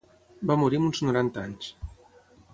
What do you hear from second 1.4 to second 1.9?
anys.